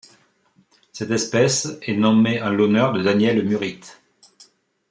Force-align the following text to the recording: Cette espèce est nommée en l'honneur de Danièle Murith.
Cette 0.93 1.11
espèce 1.11 1.77
est 1.83 1.93
nommée 1.95 2.41
en 2.41 2.49
l'honneur 2.49 2.91
de 2.91 3.03
Danièle 3.03 3.45
Murith. 3.45 4.01